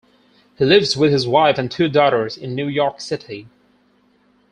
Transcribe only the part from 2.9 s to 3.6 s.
City.